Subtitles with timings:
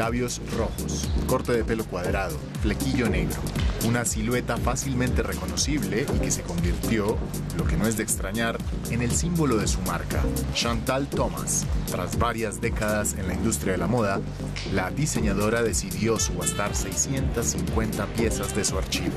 [0.00, 3.36] labios rojos, corte de pelo cuadrado, flequillo negro,
[3.86, 7.18] una silueta fácilmente reconocible y que se convirtió,
[7.58, 8.56] lo que no es de extrañar,
[8.88, 10.22] en el símbolo de su marca,
[10.54, 11.66] Chantal Thomas.
[11.90, 14.22] Tras varias décadas en la industria de la moda,
[14.72, 19.12] la diseñadora decidió subastar 650 piezas de su archivo.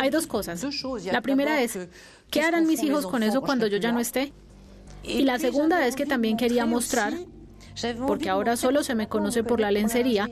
[0.00, 0.64] Hay dos cosas.
[1.12, 1.78] La primera es,
[2.30, 4.32] ¿qué harán mis hijos con eso cuando yo ya no esté?
[5.02, 7.12] Y la segunda es que también quería mostrar,
[8.06, 10.28] porque ahora solo se me conoce por la lencería,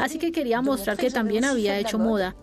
[0.00, 2.36] así que quería mostrar que también había hecho moda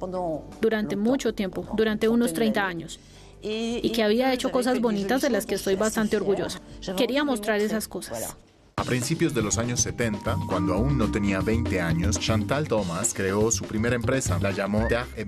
[0.62, 3.00] durante mucho tiempo, durante unos 30 años
[3.42, 6.60] y que había hecho cosas bonitas de las que estoy bastante orgullosa.
[6.96, 8.36] Quería mostrar esas cosas.
[8.80, 13.50] A principios de los años 70, cuando aún no tenía 20 años, Chantal Thomas creó
[13.50, 15.28] su primera empresa, la llamó Terre et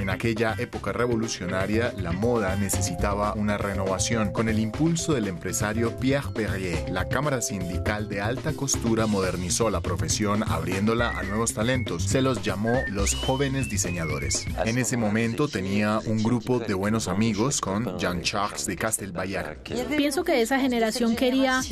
[0.00, 4.32] En aquella época revolucionaria, la moda necesitaba una renovación.
[4.32, 9.80] Con el impulso del empresario Pierre Perrier, la Cámara Sindical de Alta Costura modernizó la
[9.80, 12.02] profesión abriéndola a nuevos talentos.
[12.02, 14.44] Se los llamó los jóvenes diseñadores.
[14.64, 19.62] En ese momento tenía un grupo de buenos amigos con Jean-Charles de Castelbayar.
[19.96, 21.62] Pienso que esa generación quería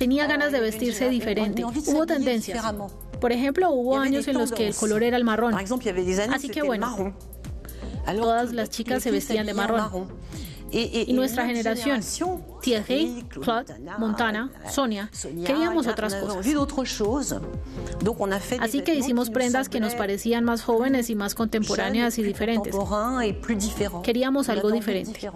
[0.00, 1.62] tenía ganas de vestirse diferente.
[1.62, 2.64] Hubo tendencias.
[3.20, 5.54] Por ejemplo, hubo años en los que el color era el marrón.
[5.54, 7.14] Así que bueno,
[8.16, 10.08] todas las chicas se vestían de marrón.
[10.72, 12.00] Y nuestra generación,
[12.62, 15.10] Thierry, Claude, Montana, Sonia,
[15.44, 16.46] queríamos otras cosas.
[18.60, 22.74] Así que hicimos prendas que nos parecían más jóvenes y más contemporáneas y diferentes.
[24.02, 25.30] Queríamos algo diferente.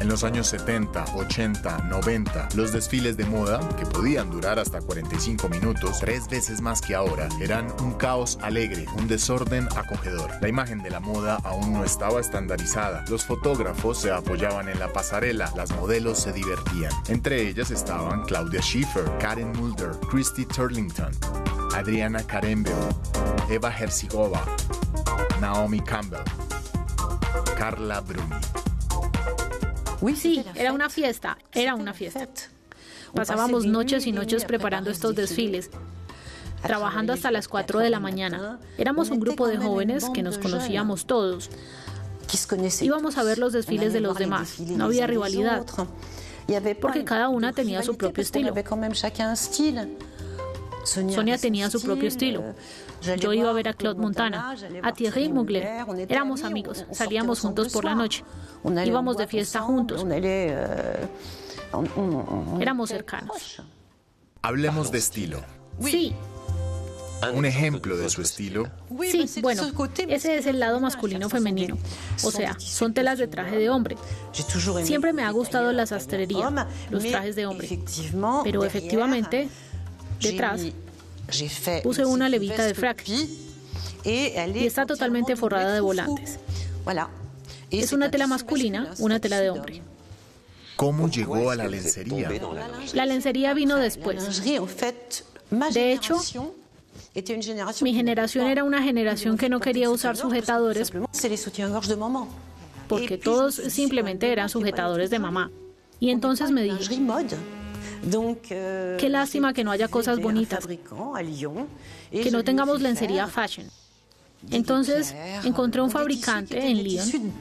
[0.00, 5.48] En los años 70, 80, 90, los desfiles de moda, que podían durar hasta 45
[5.50, 10.30] minutos, tres veces más que ahora, eran un caos alegre, un desorden acogedor.
[10.40, 13.04] La imagen de la moda aún no estaba estandarizada.
[13.10, 16.92] Los fotógrafos se apoyaban en la pasarela, las modelos se divertían.
[17.08, 21.12] Entre ellas estaban Claudia Schiffer, Karen Mulder, Christy Turlington,
[21.74, 22.74] Adriana Karembeu,
[23.50, 24.42] Eva Herzigova,
[25.42, 26.24] Naomi Campbell,
[27.58, 28.69] Carla Bruni.
[30.16, 32.26] Sí, era una fiesta, era una fiesta.
[33.14, 35.70] Pasábamos noches y noches preparando estos desfiles,
[36.62, 38.58] trabajando hasta las 4 de la mañana.
[38.78, 41.50] Éramos un grupo de jóvenes que nos conocíamos todos.
[42.80, 45.66] Íbamos a ver los desfiles de los demás, no había rivalidad,
[46.80, 48.54] porque cada una tenía su propio estilo.
[50.84, 52.54] Sonia tenía su propio estilo.
[53.18, 55.84] Yo iba a ver a Claude Montana, a Thierry Mugler.
[56.08, 58.24] Éramos amigos, salíamos juntos por la noche.
[58.84, 60.04] Íbamos de fiesta juntos.
[62.60, 63.62] Éramos cercanos.
[64.42, 65.40] Hablemos de estilo.
[65.80, 66.14] Sí.
[67.34, 68.70] Un ejemplo de su estilo.
[68.98, 69.62] Sí, bueno,
[70.08, 71.76] ese es el lado masculino femenino.
[72.24, 73.98] O sea, son telas de traje de hombre.
[74.82, 77.68] Siempre me ha gustado la sastrería, los trajes de hombre.
[78.42, 79.50] Pero efectivamente,
[80.20, 80.60] detrás
[81.82, 86.38] puse una levita de frac y está totalmente forrada de volantes.
[87.70, 89.82] Es una tela masculina, una tela de hombre.
[90.76, 92.30] ¿Cómo llegó a la lencería?
[92.94, 94.42] La lencería vino después.
[95.72, 96.16] De hecho,
[97.82, 100.90] mi generación era una generación que no quería usar sujetadores
[102.88, 105.50] porque todos simplemente eran sujetadores de mamá.
[106.00, 106.98] Y entonces me dije,
[108.98, 113.66] qué lástima que no haya cosas bonitas, que no tengamos lencería fashion.
[114.50, 115.14] Entonces
[115.44, 117.32] encontré un fabricante en Lyon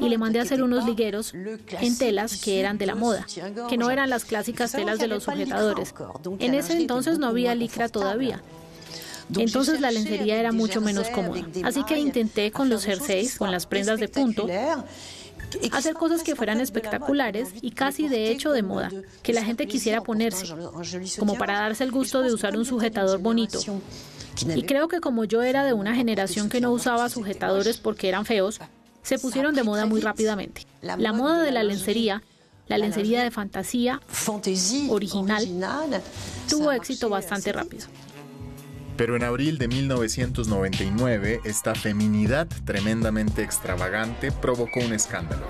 [0.00, 3.26] y le mandé a hacer unos ligueros en telas que eran de la moda,
[3.68, 5.94] que no eran las clásicas telas de los sujetadores.
[6.38, 8.42] En ese entonces no había licra todavía.
[9.36, 11.42] Entonces la lencería era mucho menos cómoda.
[11.62, 14.46] Así que intenté con los jerseys, con las prendas de punto,
[15.72, 18.90] hacer cosas que fueran espectaculares y casi de hecho de moda,
[19.22, 20.46] que la gente quisiera ponerse,
[21.18, 23.60] como para darse el gusto de usar un sujetador bonito.
[24.54, 28.24] Y creo que como yo era de una generación que no usaba sujetadores porque eran
[28.24, 28.60] feos,
[29.02, 30.66] se pusieron de moda muy rápidamente.
[30.82, 32.22] La moda de la lencería,
[32.66, 34.00] la lencería de fantasía,
[34.88, 35.46] original,
[36.48, 37.86] tuvo éxito bastante rápido.
[38.96, 45.46] Pero en abril de 1999, esta feminidad tremendamente extravagante provocó un escándalo.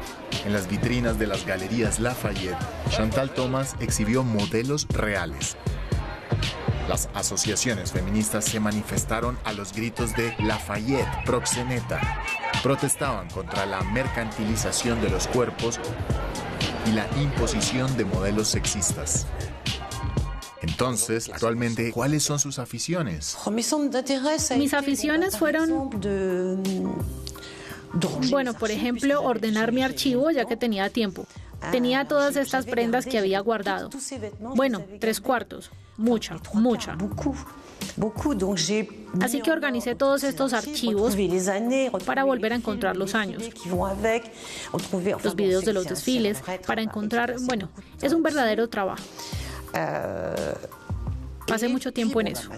[0.46, 2.56] En las vitrinas de las galerías Lafayette,
[2.90, 5.56] Chantal Thomas exhibió modelos reales.
[6.88, 12.00] Las asociaciones feministas se manifestaron a los gritos de Lafayette, proxeneta.
[12.62, 15.80] Protestaban contra la mercantilización de los cuerpos
[16.86, 19.26] y la imposición de modelos sexistas.
[20.64, 23.36] Entonces, actualmente, ¿cuáles son sus aficiones?
[24.56, 25.90] Mis aficiones fueron...
[28.30, 31.26] Bueno, por ejemplo, ordenar mi archivo ya que tenía tiempo.
[31.70, 33.90] Tenía todas estas prendas que había guardado.
[34.40, 35.70] Bueno, tres cuartos.
[35.96, 36.96] Mucha, mucha.
[39.20, 41.16] Así que organicé todos estos archivos
[42.04, 43.42] para volver a encontrar los años,
[45.22, 47.68] los videos de los desfiles, para encontrar, bueno,
[48.02, 49.04] es un verdadero trabajo.
[51.46, 52.48] Pasé mucho tiempo en eso.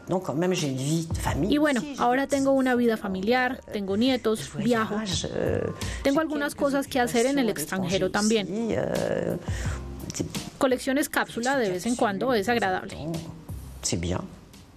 [1.51, 4.97] Y bueno, ahora tengo una vida familiar, tengo nietos, viajo.
[6.03, 8.49] Tengo algunas cosas que hacer en el extranjero también.
[10.59, 12.97] Colecciones cápsula de vez en cuando es agradable.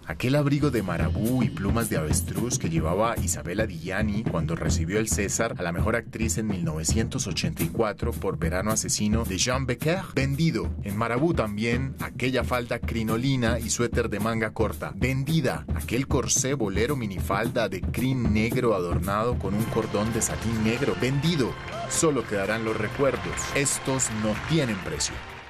[0.10, 5.08] Aquel abrigo de marabú y plumas de avestruz que llevaba Isabella Dillani cuando recibió el
[5.08, 10.72] César a la mejor actriz en 1984 por Verano Asesino de Jean Becker, vendido.
[10.82, 15.68] En marabú también aquella falda crinolina y suéter de manga corta, vendida.
[15.76, 21.54] Aquel corsé bolero minifalda de crin negro adornado con un cordón de satín negro, vendido.
[21.88, 23.36] Solo quedarán los recuerdos.
[23.54, 25.14] Estos no tienen precio.